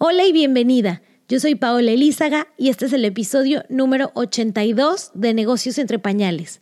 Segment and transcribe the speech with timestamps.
[0.00, 1.02] Hola y bienvenida.
[1.28, 6.60] Yo soy Paola Elízaga y este es el episodio número 82 de Negocios entre Pañales.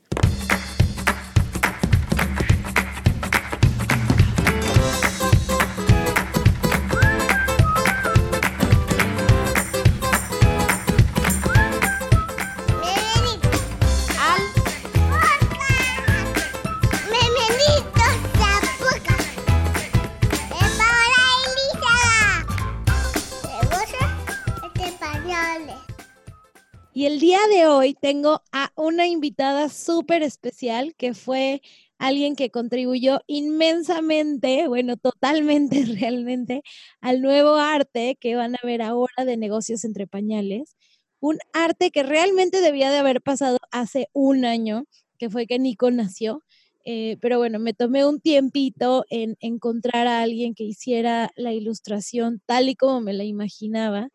[27.86, 31.62] Hoy tengo a una invitada súper especial que fue
[31.98, 36.62] alguien que contribuyó inmensamente, bueno, totalmente realmente,
[37.00, 40.76] al nuevo arte que van a ver ahora de negocios entre pañales.
[41.20, 44.84] Un arte que realmente debía de haber pasado hace un año,
[45.16, 46.42] que fue que Nico nació.
[46.84, 52.42] Eh, pero bueno, me tomé un tiempito en encontrar a alguien que hiciera la ilustración
[52.46, 54.08] tal y como me la imaginaba.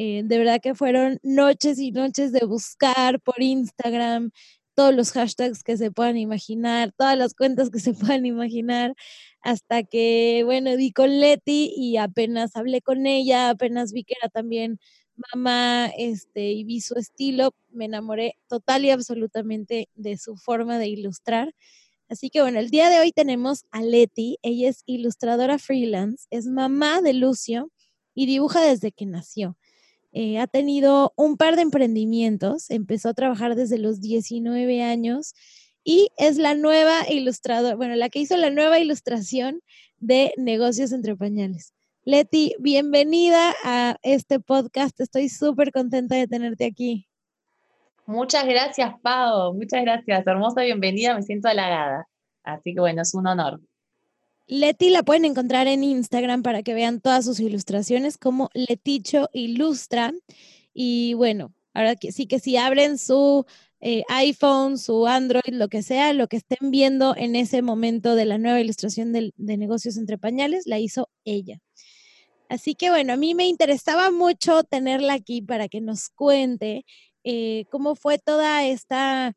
[0.00, 4.30] Eh, de verdad que fueron noches y noches de buscar por Instagram
[4.74, 8.94] todos los hashtags que se puedan imaginar, todas las cuentas que se puedan imaginar,
[9.40, 14.28] hasta que, bueno, di con Leti y apenas hablé con ella, apenas vi que era
[14.28, 14.78] también
[15.34, 20.86] mamá, este, y vi su estilo, me enamoré total y absolutamente de su forma de
[20.88, 21.54] ilustrar.
[22.08, 26.46] Así que bueno, el día de hoy tenemos a Leti, ella es ilustradora freelance, es
[26.46, 27.72] mamá de Lucio
[28.14, 29.56] y dibuja desde que nació.
[30.12, 35.34] Eh, ha tenido un par de emprendimientos, empezó a trabajar desde los 19 años
[35.84, 39.60] y es la nueva ilustradora, bueno, la que hizo la nueva ilustración
[39.98, 41.74] de Negocios entre Pañales.
[42.04, 47.06] Leti, bienvenida a este podcast, estoy súper contenta de tenerte aquí.
[48.06, 52.08] Muchas gracias, Pau, muchas gracias, hermosa bienvenida, me siento halagada.
[52.42, 53.60] Así que bueno, es un honor.
[54.48, 60.14] Leti la pueden encontrar en Instagram para que vean todas sus ilustraciones como Leticho Ilustra.
[60.72, 63.44] Y bueno, ahora que sí que si abren su
[63.80, 68.24] eh, iPhone, su Android, lo que sea, lo que estén viendo en ese momento de
[68.24, 71.60] la nueva ilustración de, negocios entre pañales, la hizo ella.
[72.48, 76.86] Así que bueno, a mí me interesaba mucho tenerla aquí para que nos cuente
[77.22, 79.36] eh, cómo fue toda esta,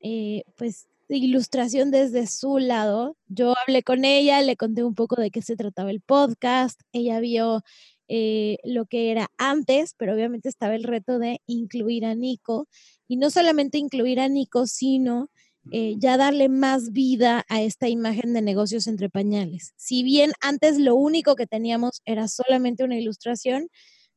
[0.00, 3.16] eh, pues, ilustración desde su lado.
[3.28, 7.20] Yo hablé con ella, le conté un poco de qué se trataba el podcast, ella
[7.20, 7.62] vio
[8.08, 12.68] eh, lo que era antes, pero obviamente estaba el reto de incluir a Nico
[13.06, 15.30] y no solamente incluir a Nico, sino
[15.72, 19.74] eh, ya darle más vida a esta imagen de negocios entre pañales.
[19.76, 23.68] Si bien antes lo único que teníamos era solamente una ilustración,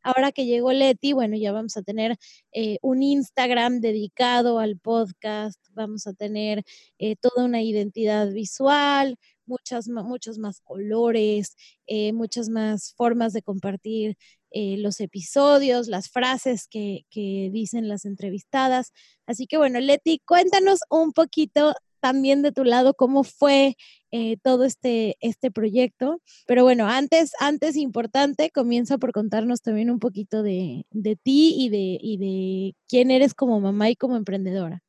[0.04, 2.18] Ahora que llegó Leti, bueno, ya vamos a tener
[2.52, 6.64] eh, un Instagram dedicado al podcast, vamos a tener
[7.00, 11.56] eh, toda una identidad visual, muchas, muchos más colores,
[11.88, 14.18] eh, muchas más formas de compartir
[14.56, 18.94] los episodios, las frases que, que dicen las entrevistadas.
[19.26, 23.78] Así que bueno, Leti, cuéntanos un poquito también de tu lado cómo fue
[24.12, 26.20] eh, todo este, este proyecto.
[26.46, 30.86] Pero bueno, antes, antes importante, comienza por contarnos también un poquito de,
[31.24, 34.84] ti y de, y de quién eres como mamá y como emprendedora.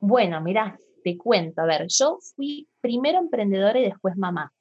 [0.00, 1.60] Bueno, mira, te cuento.
[1.60, 4.54] A ver, yo fui primero emprendedora y después mamá.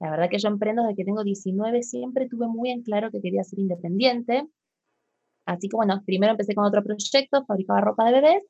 [0.00, 3.22] La verdad que yo emprendo desde que tengo 19, siempre tuve muy en claro que
[3.22, 4.46] quería ser independiente.
[5.46, 8.42] Así que bueno, primero empecé con otro proyecto, fabricaba ropa de bebés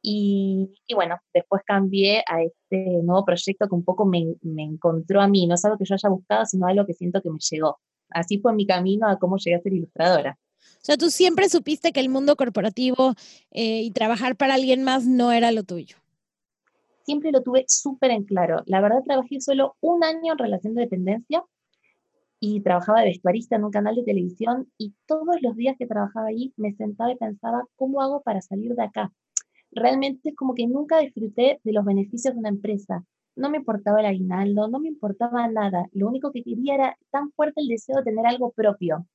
[0.00, 5.28] y, bueno, después cambié a este nuevo proyecto que un poco me, me, encontró a
[5.28, 7.78] mí, no es algo que yo haya buscado, sino algo que siento que me llegó.
[8.10, 10.38] Así fue mi camino a cómo llegué a ser ilustradora.
[10.60, 13.14] O sea, tú siempre supiste que el mundo corporativo
[13.50, 15.96] eh, y trabajar para alguien más no era lo tuyo.
[17.04, 18.62] Siempre lo tuve súper en claro.
[18.66, 21.42] La verdad, trabajé solo un año en relación de dependencia
[22.40, 26.28] y trabajaba de vestuarista en un canal de televisión y todos los días que trabajaba
[26.28, 29.12] ahí me sentaba y pensaba, ¿cómo hago para salir de acá?
[29.70, 33.04] Realmente es como que nunca disfruté de los beneficios de una empresa.
[33.36, 35.86] No me importaba el aguinaldo, no me importaba nada.
[35.92, 39.06] Lo único que quería era tan fuerte el deseo de tener algo propio.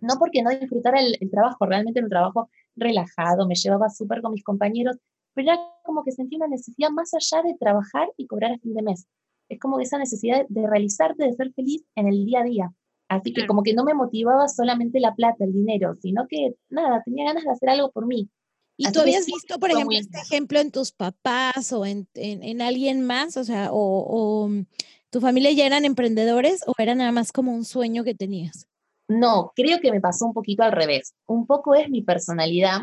[0.00, 4.32] No porque no disfrutara el, trabajo, realmente era un trabajo relajado, me llevaba súper con
[4.32, 4.98] mis compañeros,
[5.32, 8.74] pero era como que sentía una necesidad más allá de trabajar y cobrar a fin
[8.74, 9.06] de mes.
[9.48, 12.74] Es como esa necesidad de realizarte, de ser feliz en el día a día.
[13.08, 17.02] Así que como que no me motivaba solamente la plata, el dinero, sino que nada,
[17.04, 18.28] tenía ganas de hacer algo por mí.
[18.76, 23.06] ¿Y tú habías visto, por ejemplo, este ejemplo en tus papás o en, en, alguien
[23.06, 23.36] más?
[23.36, 24.64] O sea, o, mm,
[25.10, 28.66] tu familia ya eran emprendedores o era nada más como un sueño que tenías?
[29.06, 31.14] No, creo que me pasó un poquito al revés.
[31.26, 32.80] Un poco es mi personalidad.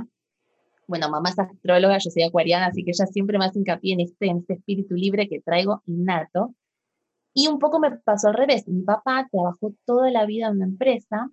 [0.88, 4.28] Bueno, mamá es astróloga, yo soy acuariana, así que ella siempre más hincapié en este,
[4.28, 6.54] en este espíritu libre que traigo innato.
[7.34, 8.68] Y un poco me pasó al revés.
[8.68, 11.30] Mi papá trabajó toda la vida en una empresa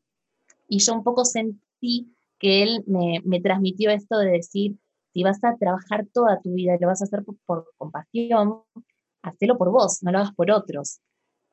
[0.69, 4.77] y yo un poco sentí que él me, me transmitió esto de decir,
[5.13, 8.63] si vas a trabajar toda tu vida lo vas a hacer por, compasión,
[9.23, 11.01] hacelo por vos, no lo hagas por otros.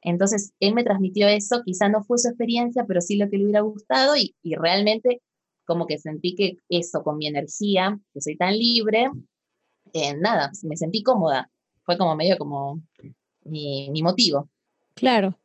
[0.01, 3.45] Entonces, él me transmitió eso, quizá no fue su experiencia, pero sí lo que le
[3.45, 5.21] hubiera gustado y, y realmente
[5.65, 9.09] como que sentí que eso con mi energía, que soy tan libre,
[9.93, 11.49] eh, nada, me sentí cómoda.
[11.83, 12.81] Fue como medio como
[13.43, 14.49] mi, mi motivo.
[14.93, 15.39] Claro.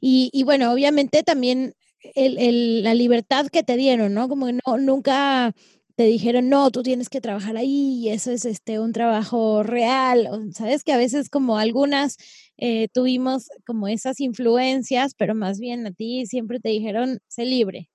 [0.00, 1.74] Y, y, bueno, obviamente también
[2.14, 4.28] el, el, la libertad que te dieron, ¿no?
[4.28, 5.54] Como que no, nunca
[5.96, 10.28] te dijeron, no, tú tienes que trabajar ahí eso es este, un trabajo real.
[10.52, 12.16] Sabes que a veces como algunas
[12.56, 17.90] eh, tuvimos como esas influencias, pero más bien a ti siempre te dijeron, sé libre.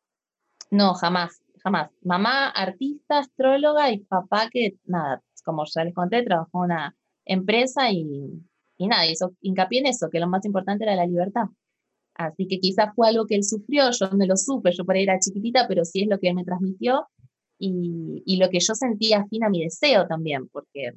[0.70, 1.90] No, jamás, jamás.
[2.04, 7.92] Mamá, artista, astróloga y papá que, nada, como ya les conté, trabajó en una empresa
[7.92, 8.06] y,
[8.78, 11.46] y nada, hizo hincapié en eso, que lo más importante era la libertad.
[12.16, 15.04] Así que quizás fue algo que él sufrió, yo no lo supe, yo por ahí
[15.04, 17.08] era chiquitita, pero sí es lo que él me transmitió
[17.60, 20.94] y, y lo que yo sentía afín a mi deseo también, porque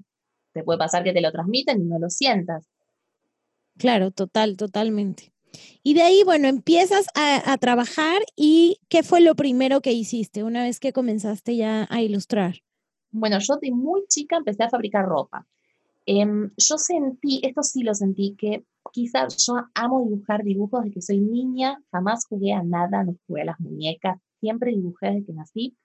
[0.53, 2.65] te puede pasar que te lo transmiten y no lo sientas.
[3.77, 5.33] Claro, total, totalmente.
[5.83, 10.45] Y de ahí, bueno, empiezas a, a, trabajar y ¿qué fue lo primero que hiciste
[10.45, 12.63] una vez que comenzaste ya a ilustrar?
[13.11, 15.47] Bueno, yo de muy chica empecé a fabricar ropa.
[16.07, 16.25] Eh,
[16.57, 21.21] yo sentí, esto sí lo sentí, que quizás yo amo dibujar dibujos desde que soy
[21.21, 25.77] niña, jamás jugué a nada, no jugué a las muñecas, siempre dibujé desde que nací,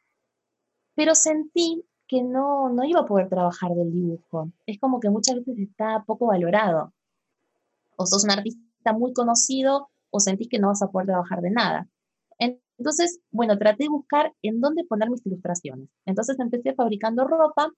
[0.95, 4.51] pero sentí que no, no iba a poder trabajar del dibujo.
[4.65, 6.93] Es como que muchas veces está poco valorado.
[7.95, 11.49] O sos un artista muy conocido o sentís que no vas a poder trabajar de
[11.49, 11.87] nada.
[12.77, 15.89] Entonces, bueno, traté de buscar en dónde poner mis ilustraciones.
[16.05, 17.69] Entonces empecé fabricando ropa,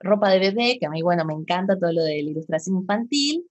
[0.00, 3.47] ropa de bebé, que a mí, bueno, me encanta todo lo de la ilustración infantil.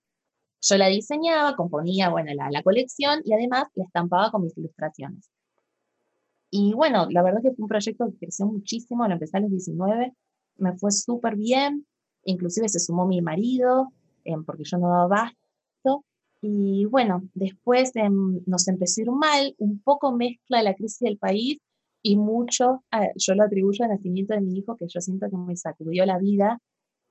[0.62, 5.30] Yo la diseñaba, componía, bueno, la, la colección y además la estampaba con mis ilustraciones.
[6.50, 9.52] Y bueno, la verdad que fue un proyecto que creció muchísimo, lo empecé a los
[9.52, 10.14] 19,
[10.58, 11.86] me fue súper bien,
[12.24, 13.92] inclusive se sumó mi marido,
[14.24, 16.06] eh, porque yo no daba basto,
[16.42, 21.18] y bueno, después eh, nos empezó a ir mal, un poco mezcla la crisis del
[21.18, 21.60] país
[22.04, 25.38] y mucho, eh, yo lo atribuyo al nacimiento de mi hijo, que yo siento que
[25.38, 26.60] me sacudió la vida.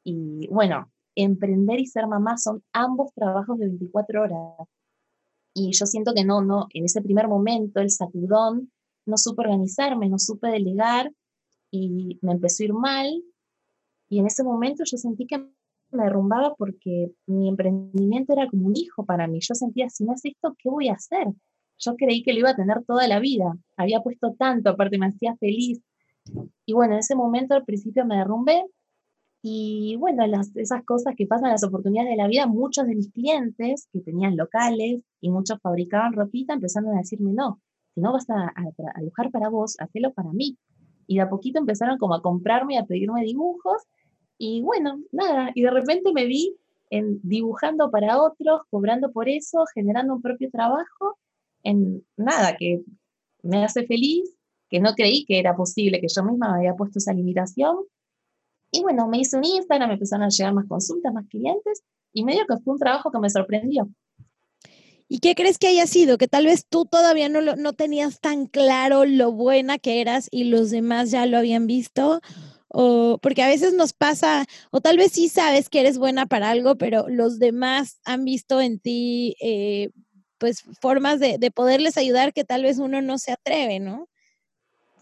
[0.04, 4.68] Y bueno, emprender y ser mamá son ambos trabajos de 24 horas.
[5.54, 8.70] Y yo siento que no, no, en ese primer momento, el sacudón,
[9.06, 11.12] no supe organizarme, no supe delegar
[11.70, 13.24] y me empezó a ir mal.
[14.08, 18.76] Y en ese momento yo sentí que me derrumbaba porque mi emprendimiento era como un
[18.76, 19.38] hijo para mí.
[19.40, 21.26] Yo sentía, si no es esto, ¿qué voy a hacer?
[21.78, 23.56] Yo creí que lo iba a tener toda la vida.
[23.76, 25.80] Había puesto tanto, aparte me hacía feliz.
[26.64, 28.64] Y bueno, en ese momento al principio me derrumbé.
[29.48, 33.12] Y bueno, las, esas cosas que pasan, las oportunidades de la vida, muchos de mis
[33.12, 37.60] clientes que tenían locales y muchos fabricaban ropita, empezaron a decirme, no,
[37.94, 38.52] si no vas a,
[38.98, 40.58] dibujar para vos, hacelo para mí.
[41.06, 43.82] Y de a poquito empezaron como a comprarme y a pedirme dibujos
[44.36, 46.56] y bueno, nada, y de repente me vi
[46.90, 51.18] en, dibujando para otros, cobrando por eso, generando un propio trabajo,
[51.62, 52.82] en nada, que
[53.44, 54.36] me hace feliz,
[54.68, 57.76] que no creí que era posible, que yo misma me había puesto esa limitación.
[58.70, 61.82] Y bueno, me hice un Instagram, empezaron a llegar más consultas, más clientes,
[62.12, 63.88] y medio que fue un trabajo que me sorprendió.
[65.08, 66.18] ¿Y qué crees que haya sido?
[66.18, 70.44] Que tal vez tú todavía no, no tenías tan claro lo buena que eras y
[70.44, 72.20] los demás ya lo habían visto
[72.68, 76.50] o porque a veces nos pasa, o tal vez sí sabes que eres buena para
[76.50, 79.90] algo, pero los demás han visto en ti, eh,
[80.38, 84.08] pues, formas de, de, poderles ayudar que tal vez uno no se atreve, ¿no?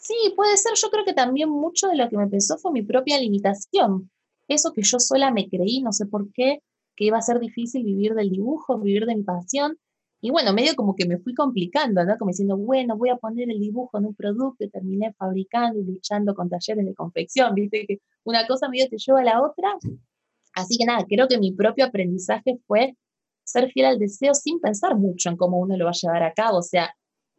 [0.05, 0.73] Sí, puede ser.
[0.77, 4.11] Yo creo que también mucho de lo que me pensó fue mi propia limitación.
[4.49, 6.59] Eso que yo sola me creí, no sé por qué,
[6.95, 9.79] que iba a ser difícil vivir del dibujo, vivir de mi pasión.
[10.21, 12.19] Y bueno, medio como que me fui complicando, ¿no?
[12.19, 15.85] Como diciendo, bueno, voy a poner el dibujo en un producto y terminé fabricando y
[15.85, 19.75] luchando con talleres de confección, viste que una cosa medio te lleva a la otra.
[20.55, 22.97] Así que nada, creo que mi propio aprendizaje fue
[23.45, 26.33] ser fiel al deseo sin pensar mucho en cómo uno lo va a llevar a
[26.33, 26.95] cabo, o sea,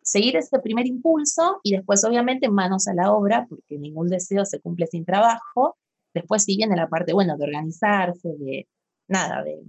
[0.05, 4.59] seguir ese primer impulso y después obviamente manos a la obra, porque ningún deseo se
[4.59, 5.77] cumple sin trabajo.
[6.13, 8.67] Después sí viene la parte, bueno, de organizarse, de
[9.07, 9.59] nada, de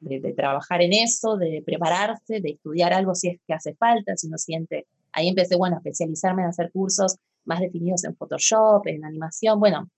[0.00, 4.28] de, trabajar en eso, de prepararse, de estudiar algo si es que hace falta, si
[4.28, 4.86] no siente.
[5.12, 9.88] Ahí empecé, bueno, a especializarme en hacer cursos más definidos en Photoshop, en animación, bueno,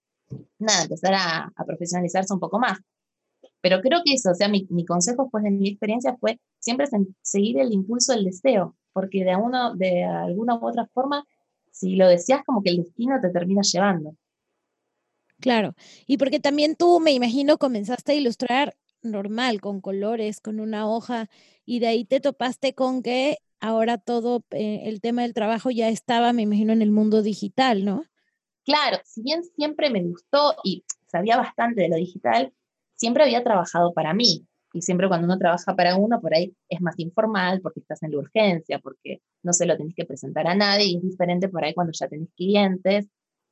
[0.58, 2.78] nada, empezar a, a profesionalizarse un poco más.
[3.60, 6.86] Pero creo que eso, o sea, mi, mi consejo pues de mi experiencia fue siempre
[7.22, 11.24] seguir el impulso del deseo, porque de, uno, de alguna u otra forma,
[11.70, 14.16] si lo deseas, como que el destino te termina llevando.
[15.38, 15.76] Claro,
[16.08, 21.30] y porque también tú, me imagino, comenzaste a ilustrar normal, con colores, con una hoja,
[21.64, 25.90] y de ahí te topaste con que ahora todo eh, el tema del trabajo ya
[25.90, 28.04] estaba, me imagino, en el mundo digital, ¿no?
[28.64, 32.52] Claro, si bien siempre me gustó y sabía bastante de lo digital,
[32.96, 34.44] siempre había trabajado para mí.
[34.78, 38.12] Y siempre cuando uno trabaja para uno, por ahí es más informal porque estás en
[38.12, 41.64] la urgencia, porque no se lo tenés que presentar a nadie y es diferente por
[41.64, 43.08] ahí cuando ya tenés clientes,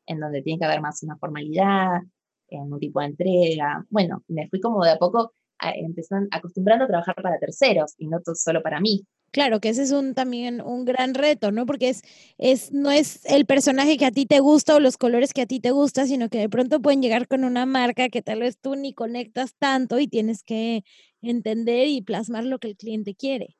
[0.06, 2.00] en donde tiene que haber más una formalidad,
[2.48, 3.84] en un tipo de entrega.
[3.90, 8.20] Bueno, me fui como de a poco empezando, acostumbrando a trabajar para terceros y no
[8.34, 9.04] solo para mí.
[9.36, 11.66] Claro, que ese es un también un gran reto, ¿no?
[11.66, 12.00] Porque es,
[12.38, 15.46] es, no es el personaje que a ti te gusta o los colores que a
[15.46, 18.56] ti te gusta, sino que de pronto pueden llegar con una marca que tal vez
[18.58, 20.84] tú ni conectas tanto y tienes que
[21.20, 23.58] entender y plasmar lo que el cliente quiere.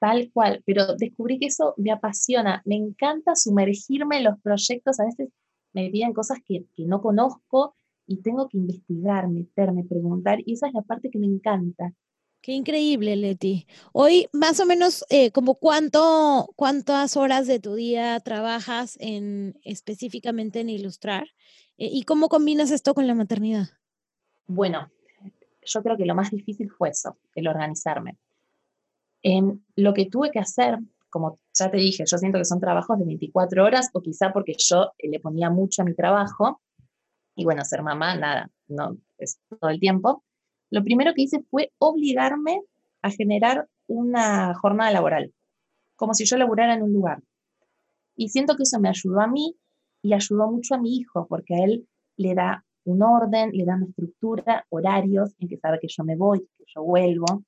[0.00, 5.04] Tal cual, pero descubrí que eso me apasiona, me encanta sumergirme en los proyectos, a
[5.04, 5.28] veces
[5.72, 7.76] me piden cosas que, que no conozco
[8.08, 11.94] y tengo que investigar, meterme, preguntar, y esa es la parte que me encanta.
[12.44, 13.66] Qué increíble, Leti.
[13.94, 20.60] Hoy, más o menos, eh, como cuánto, cuántas horas de tu día trabajas en específicamente
[20.60, 21.22] en ilustrar
[21.78, 23.68] eh, y cómo combinas esto con la maternidad.
[24.46, 24.90] Bueno,
[25.62, 28.18] yo creo que lo más difícil fue eso, el organizarme.
[29.22, 32.98] En lo que tuve que hacer, como ya te dije, yo siento que son trabajos
[32.98, 36.60] de 24 horas o quizá porque yo le ponía mucho a mi trabajo
[37.36, 40.22] y bueno, ser mamá, nada, no es todo el tiempo
[40.74, 42.60] lo primero que hice fue obligarme
[43.00, 45.32] a generar una jornada laboral,
[45.94, 47.22] como si yo laborara en un lugar.
[48.16, 49.54] Y siento que eso me ayudó a mí
[50.02, 53.76] y ayudó mucho a mi hijo, porque a él le da un orden, le da
[53.76, 57.44] una estructura, horarios en que sabe que yo me voy, que yo vuelvo,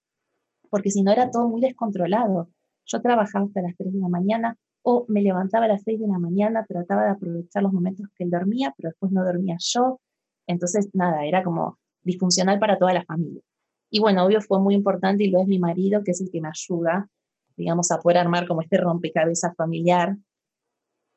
[0.70, 2.48] porque si no era todo muy descontrolado.
[2.84, 6.06] Yo trabajaba hasta las 3 de la mañana o me levantaba a las 6 de
[6.06, 9.98] la mañana, trataba de aprovechar los momentos que él dormía, pero después no dormía yo.
[10.46, 11.76] Entonces, nada, era como
[12.06, 13.42] disfuncional para toda la familia.
[13.90, 16.40] Y bueno, obvio fue muy importante y lo es mi marido, que es el que
[16.40, 17.08] me ayuda,
[17.56, 20.16] digamos, a poder armar como este rompecabezas familiar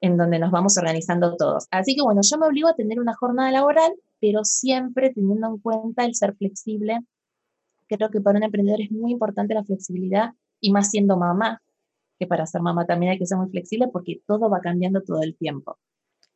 [0.01, 1.67] en donde nos vamos organizando todos.
[1.71, 5.57] Así que bueno, yo me obligo a tener una jornada laboral, pero siempre teniendo en
[5.59, 6.99] cuenta el ser flexible.
[7.87, 11.61] Creo que para un emprendedor es muy importante la flexibilidad y más siendo mamá,
[12.17, 15.21] que para ser mamá también hay que ser muy flexible porque todo va cambiando todo
[15.21, 15.77] el tiempo.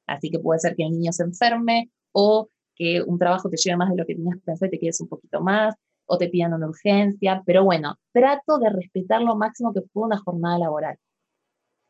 [0.08, 3.78] Así que puede ser que el niño se enferme o que un trabajo te lleve
[3.78, 5.76] más de lo que tenías pensado y te quedes un poquito más,
[6.06, 10.18] o te pidan una urgencia, pero bueno, trato de respetar lo máximo que puedo una
[10.18, 10.98] jornada laboral.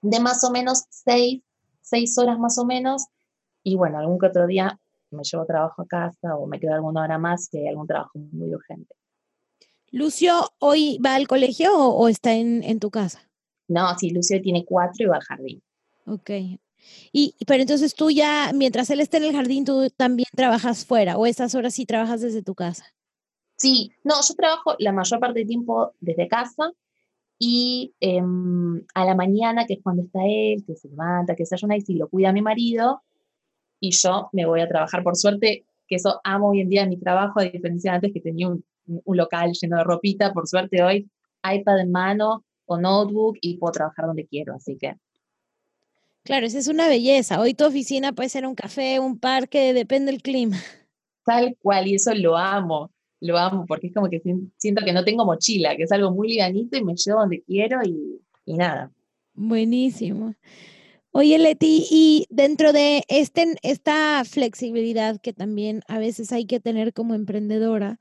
[0.02, 1.42] De más o menos seis,
[1.82, 3.06] seis horas más o menos,
[3.64, 4.80] y bueno, algún que otro día
[5.12, 8.20] me llevo trabajo a casa o me quedo alguna hora más si hay algún trabajo
[8.32, 8.96] muy urgente.
[9.92, 13.22] ¿Lucio hoy va al colegio o, está en, en, tu casa?
[13.68, 15.62] No, sí, Lucio tiene cuatro y va al jardín.
[16.08, 16.32] Ok,
[17.12, 21.18] y, pero entonces tú ya, mientras él esté en el jardín, tú también trabajas fuera
[21.18, 22.86] o esas horas sí trabajas desde tu casa.
[23.56, 26.72] Sí, no, yo trabajo la mayor parte del tiempo desde casa
[27.40, 31.56] y em, a la mañana, que es cuando está él, que se levanta, que se
[31.56, 33.04] ayuna y si lo cuida mi marido
[33.80, 35.04] y yo me voy a trabajar.
[35.04, 38.22] Por suerte, que eso amo hoy en día mi trabajo, a diferencia de antes que
[38.22, 41.10] tenía un, un local lleno de ropita, por suerte hoy
[41.44, 44.96] iPad en mano o notebook y puedo trabajar donde quiero, así que
[46.24, 47.40] Claro, esa es una belleza.
[47.40, 50.58] Hoy tu oficina puede ser un café, un parque, depende del clima.
[51.26, 54.22] Tal cual, y eso lo amo, lo amo, porque es como que
[54.58, 57.80] siento que no tengo mochila, que es algo muy liganito y me llevo donde quiero
[57.86, 58.92] y, y nada.
[59.34, 60.36] Buenísimo.
[61.12, 66.92] Oye, Leti, y dentro de este, esta flexibilidad que también a veces hay que tener
[66.92, 68.00] como emprendedora,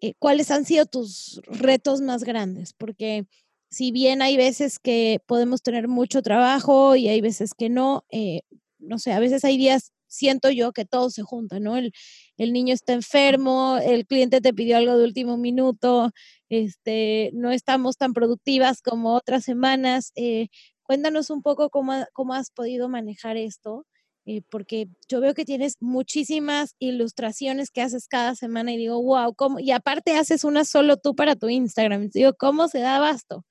[0.00, 2.72] eh, ¿cuáles han sido tus retos más grandes?
[2.72, 3.26] Porque
[3.74, 8.42] si bien hay veces que podemos tener mucho trabajo y hay veces que no, eh,
[8.78, 11.76] no sé, a veces hay días, siento yo, que todo se junta, ¿no?
[11.76, 11.92] El,
[12.38, 16.12] niño está enfermo, el cliente te pidió algo de último minuto,
[16.48, 20.12] este, no estamos tan productivas como otras semanas.
[20.14, 20.48] Eh,
[20.84, 23.86] cuéntanos un poco cómo, cómo has podido manejar esto.
[24.26, 29.34] Eh, porque yo veo que tienes muchísimas ilustraciones que haces cada semana y digo, wow,
[29.34, 29.58] ¿cómo?
[29.60, 32.08] Y aparte haces una solo tú para tu Instagram.
[32.10, 33.44] Digo, ¿cómo se da abasto?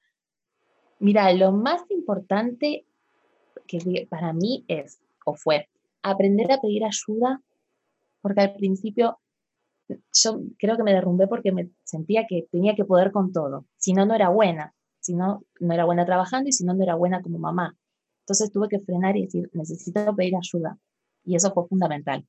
[1.04, 2.86] Mira, lo más importante
[3.68, 5.68] que para mí es, o fue,
[6.02, 7.42] aprender a pedir ayuda,
[8.22, 9.20] porque al principio
[9.90, 13.92] yo creo que me derrumbé porque me sentía que tenía que poder con todo, si
[13.92, 16.96] no, no era buena, si no, no era buena trabajando y si no, no era
[16.96, 17.76] buena como mamá.
[18.22, 20.78] Entonces tuve que frenar y decir, necesito pedir ayuda.
[21.26, 22.26] Y eso fue fundamental.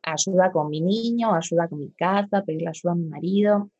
[0.00, 3.70] Ayuda con mi niño, ayuda con mi casa, pedir ayuda a mi marido,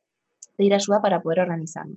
[0.58, 1.96] pedir ayuda para poder organizarme.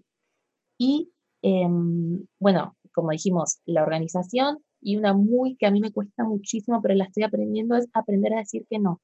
[0.78, 6.24] Y Em, bueno, como dijimos, la organización y una muy que a mí me cuesta
[6.24, 9.02] muchísimo, pero la estoy aprendiendo, es aprender a decir que no.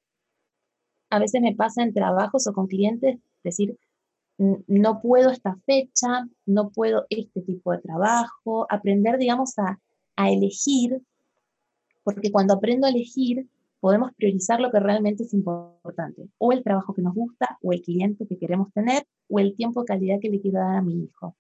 [1.09, 3.77] A veces me pasa en trabajos o con clientes decir,
[4.37, 9.79] no puedo esta fecha, no puedo este tipo de trabajo, aprender, digamos, a,
[10.15, 11.01] a elegir,
[12.03, 13.47] porque cuando aprendo a elegir,
[13.79, 17.81] podemos priorizar lo que realmente es importante, o el trabajo que nos gusta, o el
[17.81, 21.03] cliente que queremos tener, o el tiempo de calidad que le quiero dar a mi
[21.03, 21.35] hijo.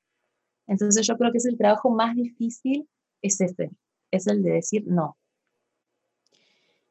[0.67, 2.87] Entonces yo creo que es el trabajo más difícil,
[3.21, 3.71] es este,
[4.11, 5.17] es el de decir no.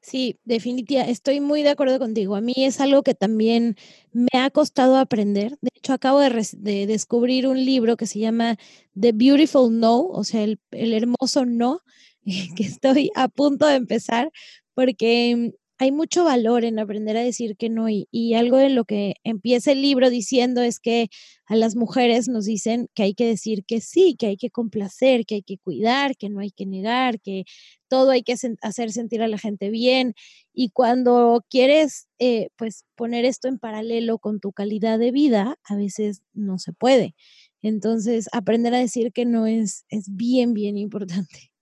[0.02, 2.34] Sí, definitivamente, estoy muy de acuerdo contigo.
[2.34, 3.76] A mí es algo que también
[4.12, 5.56] me ha costado aprender.
[5.60, 8.56] De hecho, acabo de, descubrir un libro que se llama
[8.98, 11.82] The Beautiful No, o sea, el, el hermoso no,
[12.24, 14.32] que estoy a punto de empezar,
[14.74, 19.14] porque hay mucho valor en aprender a decir que no y, algo en lo que
[19.24, 21.08] empieza el libro diciendo es que
[21.46, 25.26] a las mujeres nos dicen que hay que decir que sí, que hay que complacer,
[25.26, 27.44] que hay que cuidar, que no hay que negar, que
[27.88, 30.14] todo hay que hacer sentir a la gente bien
[30.52, 35.76] y cuando quieres eh, pues poner esto en paralelo con tu calidad de vida, a
[35.76, 37.14] veces no se puede.
[37.62, 41.52] Entonces, aprender a decir que no es, es bien, bien importante.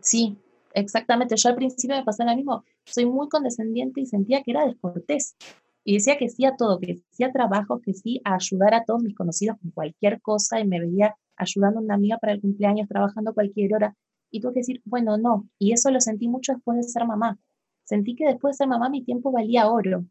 [0.00, 0.36] Sí,
[0.74, 1.36] exactamente.
[1.36, 2.64] Yo al principio me pasó lo mismo.
[2.90, 5.36] Soy muy condescendiente y sentía que era descortés.
[5.84, 8.84] Y decía que sí a todo, que sí a trabajo, que sí a ayudar a
[8.84, 12.40] todos mis conocidos con cualquier cosa y me veía ayudando a una amiga para el
[12.40, 13.96] cumpleaños, trabajando cualquier hora.
[14.30, 15.48] Y tuve que decir, bueno, no.
[15.58, 17.38] Y eso lo sentí mucho después de ser mamá.
[17.84, 20.04] Sentí que después de ser mamá mi tiempo valía oro,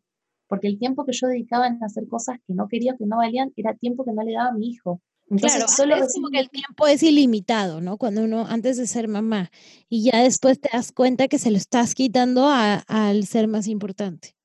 [0.47, 3.51] porque el tiempo que yo dedicaba en hacer cosas que no quería, que no valían,
[3.55, 5.01] era tiempo que no le daba a mi hijo
[5.37, 7.97] claro, solo es como que el tiempo es ilimitado, ¿no?
[7.97, 9.51] Cuando uno, antes de ser mamá,
[9.87, 14.35] y ya después te das cuenta que se lo estás quitando al ser más importante.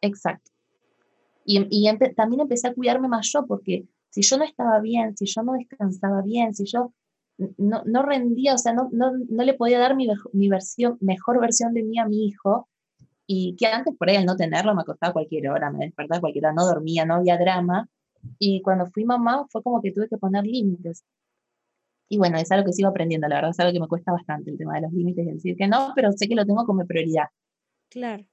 [0.00, 0.50] Exacto.
[1.44, 5.26] Y, y también empecé a cuidarme más yo, porque si yo no estaba bien, si
[5.26, 6.92] yo no descansaba bien, si yo
[7.56, 11.40] no, no rendía, o sea, no, no, no le podía dar mi, mi, versión, mejor
[11.40, 12.68] versión de mí a mi hijo,
[13.26, 16.46] y que antes por ahí al no tenerlo me acostaba cualquier hora, me despertaba cualquier
[16.46, 17.88] hora, no dormía, no había drama,
[18.38, 21.04] y cuando fui mamá fue como que tuve que poner límites.
[22.08, 24.50] Y bueno, es algo que sigo aprendiendo, la verdad es algo que me cuesta bastante
[24.50, 26.84] el tema de los límites y decir que no, pero sé que lo tengo como
[26.84, 27.26] prioridad.
[27.88, 28.24] Claro.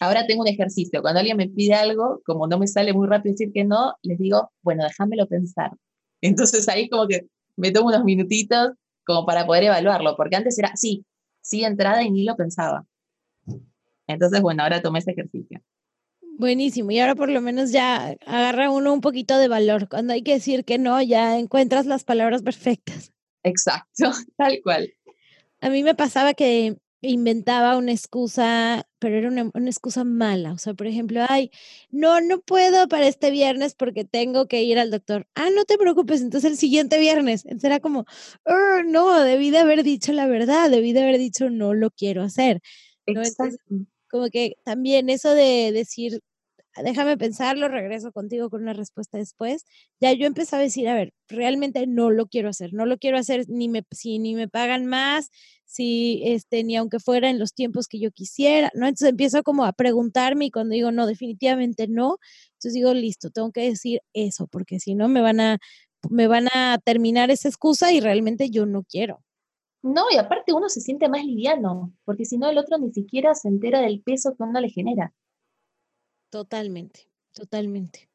[0.00, 1.00] Ahora tengo un ejercicio.
[1.00, 4.18] Cuando alguien me pide algo, como no me sale muy rápido decir que no, les
[4.18, 5.70] digo, bueno, déjamelo pensar.
[6.20, 8.72] Entonces ahí como que me tomo unos minutitos
[9.04, 11.04] como para poder evaluarlo, porque antes era, sí,
[11.40, 12.84] sí entrada y ni lo pensaba.
[14.08, 15.60] Entonces, bueno, ahora tomé ese ejercicio.
[16.38, 16.90] Buenísimo.
[16.90, 19.88] Y ahora por lo menos ya agarra uno un poquito de valor.
[19.88, 23.12] Cuando hay que decir que no, ya encuentras las palabras perfectas.
[23.42, 24.92] Exacto, tal cual.
[25.60, 30.52] A mí me pasaba que inventaba una excusa, pero era una, excusa mala.
[30.52, 31.50] O sea, por ejemplo, ay,
[31.90, 35.26] no, no puedo para este viernes porque tengo que ir al doctor.
[35.34, 37.44] Ah, no te preocupes, entonces el siguiente viernes.
[37.44, 38.04] Entonces era como,
[38.44, 42.22] oh, no, debí de haber dicho la verdad, debí de haber dicho no lo quiero
[42.22, 42.60] hacer.
[43.06, 43.22] ¿no?
[44.16, 46.20] Como que también eso de decir,
[46.82, 49.64] déjame pensarlo, regreso contigo con una respuesta después,
[50.00, 53.18] ya yo empezaba a decir, a ver, realmente no lo quiero hacer, no lo quiero
[53.18, 55.30] hacer ni me, si ni me pagan más,
[55.64, 58.86] si este, ni aunque fuera en los tiempos que yo quisiera, ¿no?
[58.86, 62.18] Entonces empiezo como a preguntarme y cuando digo no, definitivamente no,
[62.54, 65.58] entonces digo, listo, tengo que decir eso, porque si no me van a,
[66.10, 69.25] me van a terminar esa excusa y realmente yo no quiero.
[69.82, 73.34] No, y aparte uno se siente más liviano, porque si no el otro ni siquiera
[73.34, 75.14] se entera del peso que uno le genera.
[76.30, 78.08] Totalmente, totalmente.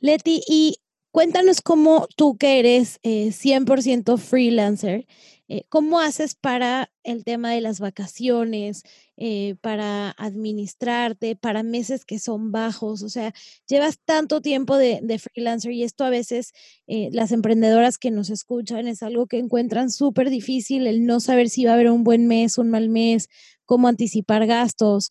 [0.00, 0.76] Leti, y
[1.10, 5.06] cuéntanos cómo tú que eres 100% eh, freelancer,
[5.52, 8.84] eh, ¿Cómo haces para el tema de las vacaciones,
[9.16, 13.02] eh, para administrarte, para meses que son bajos?
[13.02, 13.34] O sea,
[13.66, 16.52] llevas tanto tiempo de, freelancer y esto a veces
[16.86, 21.48] eh, las emprendedoras que nos escuchan es algo que encuentran súper difícil, el no saber
[21.48, 23.28] si va a haber un buen mes, un mal mes,
[23.64, 25.10] cómo anticipar gastos.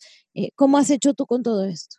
[0.56, 1.98] ¿Cómo has hecho tú con todo esto?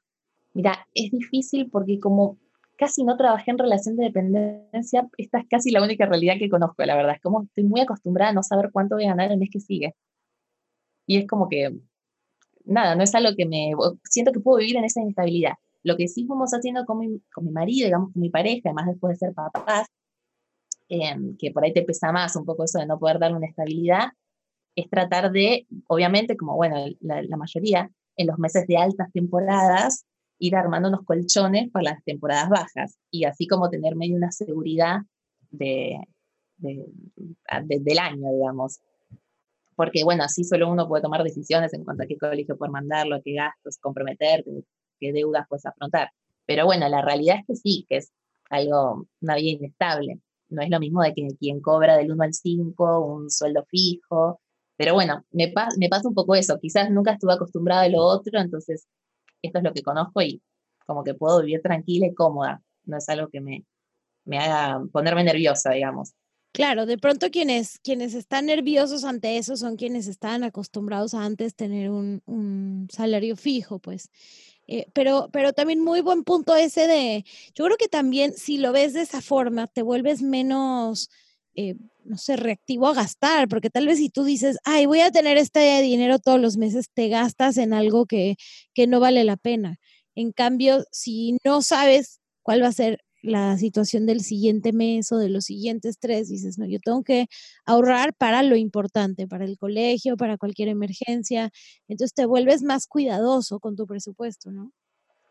[0.54, 2.38] Mira, es difícil porque como
[2.80, 6.82] casi no trabajé en relación de dependencia, esta es casi la única realidad que conozco,
[6.86, 7.16] la verdad.
[7.16, 9.60] Es como estoy muy acostumbrada a no saber cuánto voy a ganar el mes que
[9.60, 9.94] sigue.
[11.06, 11.76] Y es como que,
[12.64, 13.72] nada, no es algo que me...
[14.04, 15.52] Siento que puedo vivir en esa inestabilidad.
[15.82, 18.86] Lo que sí fuimos haciendo con mi, con mi marido, digamos, con mi pareja, además
[18.86, 19.86] después de ser papás,
[20.88, 23.46] em, que por ahí te pesa más un poco eso de no poder darle una
[23.46, 24.08] estabilidad,
[24.74, 30.06] es tratar de, obviamente, como bueno, la, la mayoría, en los meses de altas temporadas,
[30.40, 35.02] ir armando unos colchones para las temporadas bajas y así como tener medio una seguridad
[35.50, 35.98] de,
[36.56, 38.80] del año, digamos.
[39.76, 43.20] Porque bueno, así solo uno puede tomar decisiones en cuanto a qué colegio por mandarlo,
[43.22, 44.64] qué gastos comprometerte,
[44.98, 46.10] qué deudas puedes afrontar.
[46.46, 48.12] Pero bueno, la realidad es que sí, que es
[48.48, 50.20] algo, una vida inestable.
[50.48, 54.40] No es lo mismo de quien cobra del 1 al 5 un sueldo fijo.
[54.76, 56.58] Pero bueno, me, me pasa un poco eso.
[56.58, 58.86] Quizás nunca estuve acostumbrada a lo otro, entonces
[59.42, 60.42] esto es lo que conozco y
[60.86, 62.62] como que puedo vivir tranquila y cómoda.
[62.84, 63.64] no es algo que me,
[64.24, 66.14] me haga ponerme nerviosa, digamos.
[66.52, 71.54] Claro, de pronto quienes, quienes están nerviosos ante eso son quienes están acostumbrados a antes
[71.54, 74.10] tener un, un salario fijo, pues.
[74.66, 77.24] Eh, pero, pero también muy buen punto ese de,
[77.54, 81.10] yo creo que también si lo ves de esa forma, te vuelves menos,
[81.54, 85.10] eh, no sé, reactivo a gastar, porque tal vez si tú dices, ay, voy a
[85.10, 88.36] tener este dinero todos los meses, te gastas en algo que,
[88.74, 89.78] que no vale la pena.
[90.14, 95.18] En cambio, si no sabes cuál va a ser la situación del siguiente mes o
[95.18, 97.26] de los siguientes tres, dices, no, yo tengo que
[97.66, 101.50] ahorrar para lo importante, para el colegio, para cualquier emergencia.
[101.88, 104.72] Entonces te vuelves más cuidadoso con tu presupuesto, ¿no?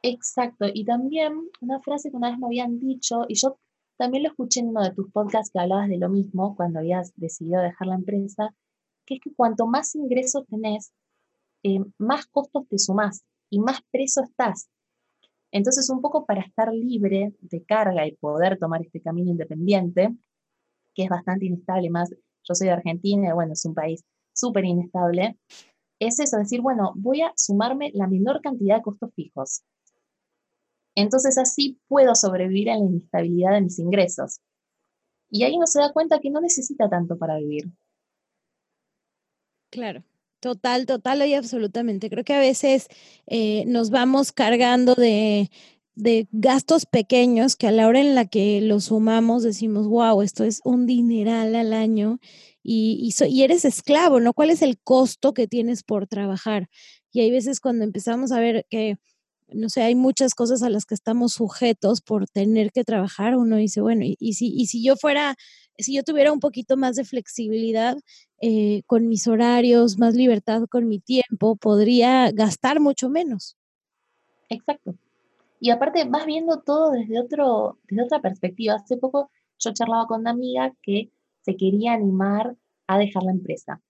[0.01, 0.65] Exacto.
[0.73, 3.59] Y también una frase que una vez me habían dicho, y yo
[3.99, 7.11] también lo escuché en uno de tus podcasts que hablabas de lo mismo cuando habías
[7.17, 8.55] decidido dejar la empresa,
[9.05, 10.93] que es que cuanto más ingresos tenés,
[11.63, 14.69] eh, más costos te sumás y más preso estás.
[15.51, 20.15] Entonces, un poco para estar libre de carga y poder tomar este camino independiente,
[20.95, 25.37] que es bastante inestable, más yo soy de Argentina bueno, es un país súper inestable,
[25.99, 29.63] es eso, decir, bueno, voy a sumarme la menor cantidad de costos fijos.
[31.01, 34.39] Entonces así puedo sobrevivir a la inestabilidad de mis ingresos.
[35.29, 37.71] Y ahí uno se da cuenta que no necesita tanto para vivir.
[39.69, 40.03] Claro.
[40.39, 42.09] Total, total y absolutamente.
[42.09, 42.87] Creo que a veces
[43.27, 45.49] eh, nos vamos cargando de,
[46.31, 50.61] gastos pequeños que a la hora en la que los sumamos decimos, wow, esto es
[50.63, 52.19] un dineral al año
[52.63, 54.33] y, y, eres esclavo, ¿no?
[54.33, 56.69] ¿Cuál es el costo que tienes por trabajar?
[57.11, 58.97] Y hay veces cuando empezamos a ver que,
[59.53, 63.57] no sé, hay muchas cosas a las que estamos sujetos por tener que trabajar, uno
[63.57, 65.35] dice, bueno, y, si, y si yo fuera
[65.79, 67.97] si yo tuviera un poquito más de flexibilidad
[68.41, 73.57] eh, con mis horarios, más libertad con mi tiempo, podría gastar mucho menos.
[74.49, 74.95] Exacto.
[75.59, 78.75] Y aparte vas viendo todo desde, otro, desde otra perspectiva.
[78.75, 82.55] Hace poco yo charlaba con una amiga que se quería animar
[82.87, 83.81] a dejar la empresa,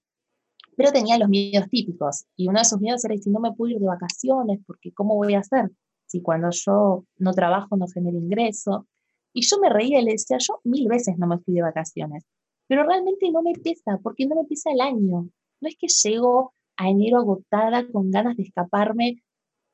[0.80, 2.26] pero tenía los miedos típicos.
[2.38, 5.14] Y uno de esos miedos era, si no me puedo ir de vacaciones, porque ¿cómo
[5.16, 5.70] voy a hacer?
[6.06, 8.88] Si cuando yo no trabajo no genero ingreso.
[9.34, 12.24] Y yo me reía y le decía, yo mil veces no me fui de vacaciones,
[12.68, 15.28] pero realmente no me pesa, porque no me pesa el año.
[15.60, 19.22] No es que llego a enero agotada con ganas de escaparme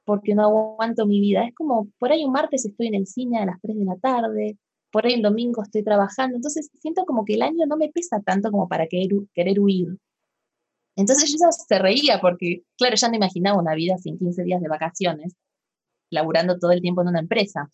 [0.05, 1.45] porque no aguanto mi vida.
[1.45, 3.97] Es como, por ahí un martes estoy en el cine a las 3 de la
[3.97, 4.57] tarde,
[4.89, 8.21] por ahí un domingo estoy trabajando, entonces siento como que el año no me pesa
[8.21, 9.99] tanto como para querer, querer huir.
[10.95, 14.69] Entonces yo se reía porque, claro, ya no imaginaba una vida sin 15 días de
[14.69, 15.35] vacaciones,
[16.09, 17.69] laburando todo el tiempo en una empresa.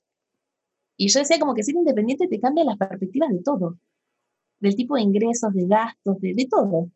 [0.97, 3.77] Y yo decía como que ser independiente te cambia las perspectivas de todo,
[4.59, 6.89] del tipo de ingresos, de gastos, de, de todo.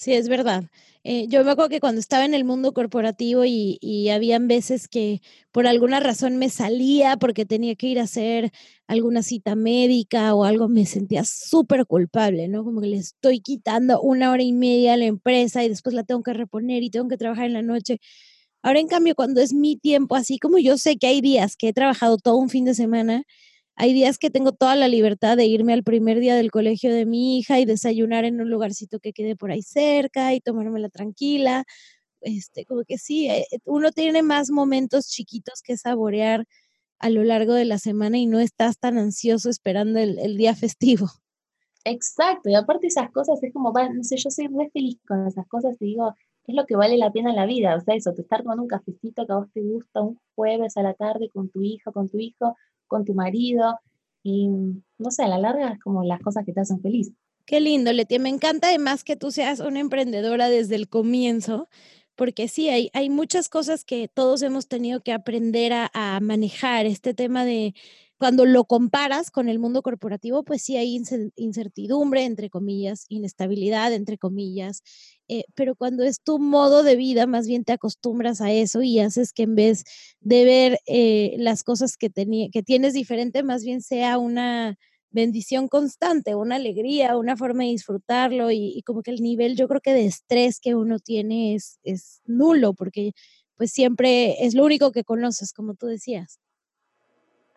[0.00, 0.62] Sí, es verdad.
[1.02, 4.86] Eh, yo me acuerdo que cuando estaba en el mundo corporativo y, y habían veces
[4.86, 8.52] que por alguna razón me salía porque tenía que ir a hacer
[8.86, 12.62] alguna cita médica o algo, me sentía súper culpable, ¿no?
[12.62, 16.04] Como que le estoy quitando una hora y media a la empresa y después la
[16.04, 17.98] tengo que reponer y tengo que trabajar en la noche.
[18.62, 21.68] Ahora, en cambio, cuando es mi tiempo, así como yo sé que hay días que
[21.68, 23.22] he trabajado todo un fin de semana,
[23.80, 27.06] hay días que tengo toda la libertad de irme al primer día del colegio de
[27.06, 31.64] mi hija y desayunar en un lugarcito que quede por ahí cerca y tomármela tranquila.
[32.20, 36.44] Este, como que sí, eh, uno tiene más momentos chiquitos que saborear
[36.98, 41.06] a lo largo de la semana y no estás tan ansioso esperando el, día festivo.
[41.84, 45.46] Exacto, y aparte esas cosas es como, no sé, yo soy muy feliz con esas
[45.46, 46.12] cosas y digo,
[46.48, 48.64] es lo que vale la pena en la vida, o sea, eso, te estar tomando
[48.64, 51.92] un cafecito que a vos te gusta un jueves a la tarde con tu hijo,
[51.92, 52.56] con tu hijo,
[52.88, 53.78] con tu marido,
[54.22, 57.12] y no sé, a la larga es como las cosas que te hacen feliz.
[57.44, 61.68] Qué lindo, Leti, me encanta además que tú seas una emprendedora desde el comienzo,
[62.14, 66.84] porque sí, hay, hay muchas cosas que todos hemos tenido que aprender a, a manejar,
[66.84, 67.74] este tema de
[68.18, 71.00] cuando lo comparas con el mundo corporativo, pues sí hay
[71.36, 74.82] incertidumbre, entre comillas, inestabilidad, entre comillas,
[75.28, 78.98] eh, pero cuando es tu modo de vida, más bien te acostumbras a eso y
[78.98, 79.84] haces que en vez
[80.20, 84.76] de ver eh, las cosas que, que tienes diferente, más bien sea una
[85.10, 89.80] bendición constante, una alegría, una forma de disfrutarlo y, como que el nivel yo creo
[89.80, 93.12] que de estrés que uno tiene es, es nulo porque
[93.56, 96.38] pues siempre es lo único que conoces, como tú decías.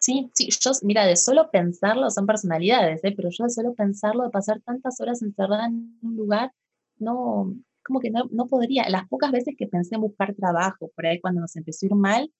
[0.01, 3.13] Sí, sí, yo, mira, de solo pensarlo, son personalidades, ¿eh?
[3.15, 6.51] pero yo de solo pensarlo, de pasar tantas horas encerrada en un lugar,
[6.97, 8.89] no, como que no, no podría.
[8.89, 11.95] Las pocas veces que pensé en buscar trabajo, por ahí cuando nos empezó a ir
[11.95, 12.31] mal,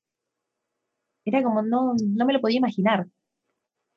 [1.26, 3.08] era como no, no me lo podía imaginar.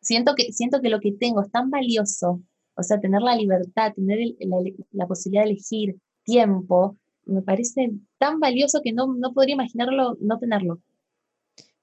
[0.02, 2.42] Siento que, siento que lo que tengo es tan valioso,
[2.74, 4.58] o sea, tener la libertad, tener la,
[4.92, 10.38] la, posibilidad de elegir tiempo, me parece tan valioso que no, no podría imaginarlo no
[10.38, 10.80] tenerlo.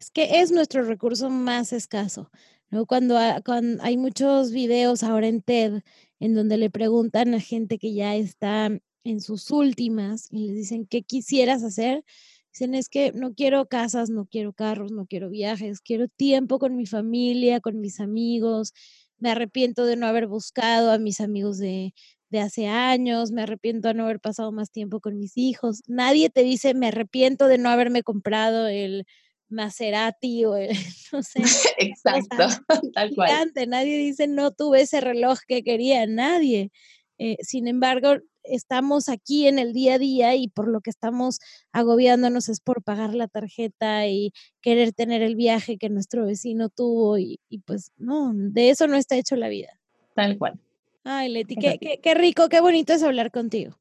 [0.02, 2.32] Es que es nuestro recurso más escaso.
[2.72, 2.88] ¿no?
[2.88, 5.84] Cuando, hay muchos videos ahora en TED
[6.20, 8.72] en donde le preguntan a gente que ya está
[9.04, 12.04] en sus últimas y les dicen, ¿qué quisieras hacer?
[12.52, 16.76] Dicen, es que no quiero casas, no quiero carros, no quiero viajes, quiero tiempo con
[16.76, 18.74] mi familia, con mis amigos.
[19.20, 21.94] Me arrepiento de no haber buscado a mis amigos de,
[22.30, 25.82] de hace años, me arrepiento de no haber pasado más tiempo con mis hijos.
[25.88, 29.06] Nadie te dice, me arrepiento de no haberme comprado el
[29.52, 30.56] Maserati o
[31.14, 31.42] no sé.
[31.78, 32.48] Exacto,
[32.94, 33.52] tal cual.
[33.68, 36.72] Nadie dice, no tuve ese reloj que quería, nadie.
[37.18, 41.40] Eh, sin embargo, estamos aquí en el día a día y por lo que estamos
[41.72, 47.20] agobiándonos es por pagar la tarjeta y querer tener el viaje que nuestro vecino tuvo
[47.20, 49.80] y, pues no, de eso no está hecho la vida.
[50.16, 50.60] Tal cual.
[51.04, 53.80] Ay, Leti, qué, qué, rico, qué bonito es hablar contigo.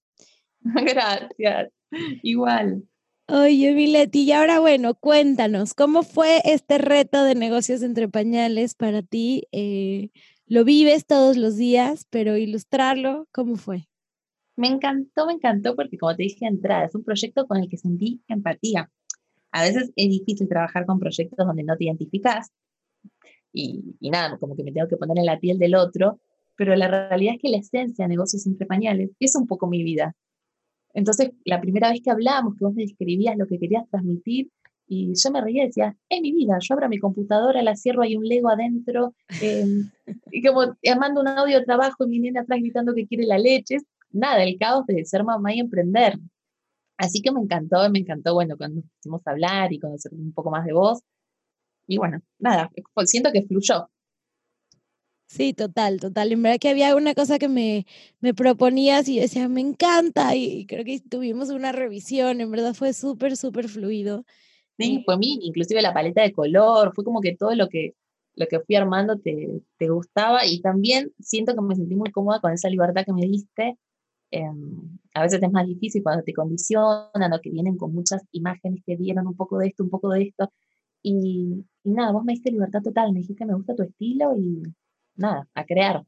[0.60, 1.70] Gracias,
[2.22, 2.82] igual.
[3.32, 8.74] Oye, mi Leti, y ahora bueno, cuéntanos, ¿cómo fue este reto de negocios entre pañales
[8.74, 9.46] para ti?
[9.52, 10.10] Eh,
[10.46, 13.86] lo vives todos los días, pero ilustrarlo, ¿cómo fue?
[14.56, 17.76] Me encantó, me encantó porque como te dije entrada, es un proyecto con el que
[17.76, 18.90] sentí empatía.
[19.52, 22.50] A veces es difícil trabajar con proyectos donde no te identificas
[23.52, 26.18] y, y nada, como que me tengo que poner en la piel del otro,
[26.56, 29.84] pero la realidad es que la esencia de negocios entre pañales es un poco mi
[29.84, 30.16] vida.
[30.94, 34.50] Entonces, la primera vez que hablamos, que vos me describías lo que querías transmitir,
[34.92, 38.02] y yo me reía y decía, es mi vida, yo abro mi computadora, la cierro,
[38.02, 39.88] hay un Lego adentro, em,
[40.32, 43.38] y como mando un audio de trabajo y mi nena atrás gritando que quiere la
[43.38, 43.76] leche.
[44.10, 46.18] Nada, el caos de ser mamá y emprender.
[46.96, 50.50] Así que me encantó, me encantó, bueno, cuando pusimos a hablar y conocer un poco
[50.50, 51.00] más de vos.
[51.86, 52.70] Y bueno, nada,
[53.04, 53.88] siento que fluyó.
[55.30, 56.32] Sí, total, total.
[56.32, 57.86] En verdad que había una cosa que me,
[58.18, 62.92] me proponías y decía, me encanta, y creo que tuvimos una revisión, en verdad fue
[62.92, 64.24] súper, súper fluido.
[64.76, 67.94] Sí, fue mí, inclusive la paleta de color, fue como que todo lo que,
[68.34, 72.40] lo que fui armando te, te gustaba y también siento que me sentí muy cómoda
[72.40, 73.78] con esa libertad que me diste.
[74.32, 78.82] Em, a veces es más difícil cuando te condicionan o que vienen con muchas imágenes
[78.84, 80.50] que dieron un poco de esto, un poco de esto.
[81.04, 84.64] Y, y nada, vos me diste libertad total, me dijiste me gusta tu estilo y
[85.20, 86.04] nada, a crear.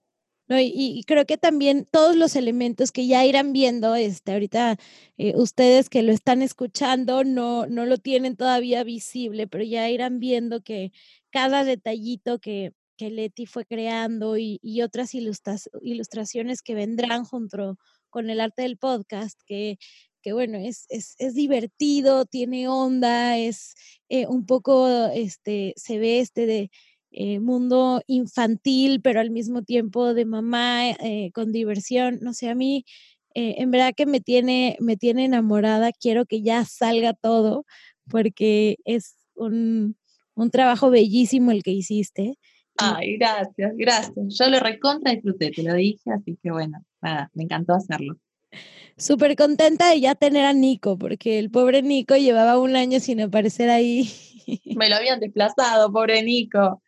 [0.49, 4.77] No, y, creo que también todos los elementos que ya irán viendo, este, ahorita
[5.17, 10.19] eh, ustedes que lo están escuchando no, no lo tienen todavía visible, pero ya irán
[10.19, 10.93] viendo que
[11.31, 17.79] cada detallito que, que Leti fue creando y, otras ilustraciones que vendrán junto
[18.11, 19.79] con el arte del podcast, que,
[20.23, 23.75] que bueno, es, es, es, divertido, tiene onda, es
[24.09, 26.71] eh, un poco, este, se ve este de
[27.13, 32.19] eh, mundo infantil, pero al mismo tiempo de mamá eh, con diversión.
[32.23, 32.85] No sé, a mí
[33.35, 35.93] eh, en verdad que me tiene, me tiene enamorada.
[35.93, 37.65] Quiero que ya salga todo
[38.09, 39.97] porque es un,
[40.35, 42.39] un trabajo bellísimo el que hiciste.
[42.79, 44.39] Ay, gracias, gracias.
[44.39, 48.17] Yo lo recontra disfruté, te lo dije, así que bueno, nada, me encantó hacerlo.
[48.97, 53.21] Súper contenta de ya tener a Nico, porque el pobre Nico llevaba un año sin
[53.21, 54.11] aparecer ahí.
[54.77, 56.82] Me lo habían desplazado, pobre Nico.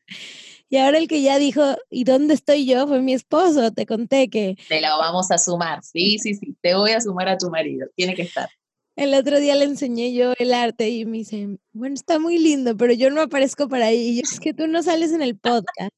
[0.68, 2.88] Y ahora el que ya dijo, ¿y dónde estoy yo?
[2.88, 4.56] Fue mi esposo, te conté que...
[4.68, 7.86] Te lo vamos a sumar, sí, sí, sí, te voy a sumar a tu marido,
[7.94, 8.48] tiene que estar.
[8.96, 12.76] El otro día le enseñé yo el arte y me dice, bueno, está muy lindo,
[12.76, 14.08] pero yo no aparezco por ahí.
[14.08, 15.90] Y yo, es que tú no sales en el podcast.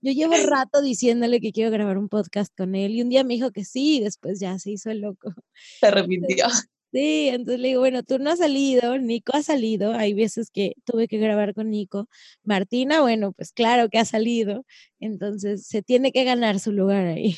[0.00, 3.34] Yo llevo rato diciéndole que quiero grabar un podcast con él y un día me
[3.34, 5.32] dijo que sí y después ya se hizo el loco.
[5.78, 6.46] Se arrepintió.
[6.92, 10.74] Sí, entonces le digo, bueno, tú no has salido, Nico ha salido, hay veces que
[10.84, 12.08] tuve que grabar con Nico.
[12.42, 14.64] Martina, bueno, pues claro que ha salido,
[14.98, 17.36] entonces se tiene que ganar su lugar ahí.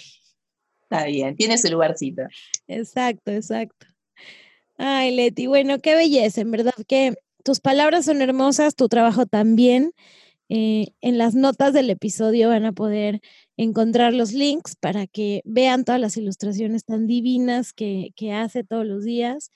[0.84, 2.22] Está bien, tiene su lugarcito.
[2.66, 3.86] Exacto, exacto.
[4.78, 9.92] Ay, Leti, bueno, qué belleza, en verdad que tus palabras son hermosas, tu trabajo también.
[10.48, 13.20] Eh, en las notas del episodio van a poder
[13.56, 19.04] encontrar los links para que vean todas las ilustraciones tan divinas que, hace todos los
[19.04, 19.50] días.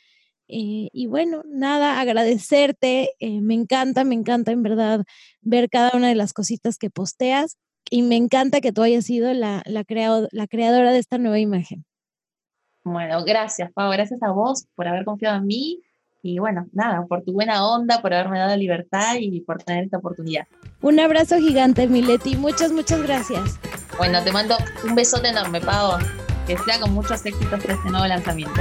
[0.49, 3.11] Eh, y bueno, nada, agradecerte.
[3.19, 5.05] Eh, me encanta, me encanta en verdad
[5.41, 7.57] ver cada una de las cositas que posteas
[7.91, 9.85] y me encanta que tú hayas sido la, la,
[10.33, 11.85] la creadora de esta nueva imagen.
[12.85, 13.91] Bueno, gracias, Pau.
[13.91, 15.81] Gracias a vos por haber confiado en mí
[16.23, 19.99] y bueno, nada, por tu buena onda, por haberme dado libertad y por tener esta
[19.99, 20.47] oportunidad.
[20.83, 22.37] Un abrazo gigante, Mileti.
[22.37, 23.59] Muchas, muchas gracias.
[23.99, 25.99] Bueno, te mando un besote enorme, Pau.
[26.47, 28.61] Que sea con muchos éxitos para este nuevo lanzamiento.